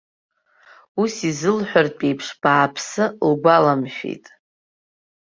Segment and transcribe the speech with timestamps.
[1.01, 4.25] Ус изылҳәартә еиԥш, бааԥсы лгәаламшәеит.